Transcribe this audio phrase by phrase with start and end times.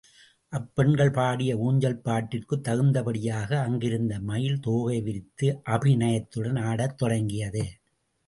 [0.53, 7.63] அப்பெண்கள் பாடிய ஊஞ்சல் பாட்டிற்குத் தகுந்தபடியாக அங்கிருந்த மயில் தோகை விரித்து அபிநயத்துடன் ஆடத்தொடங்கியது.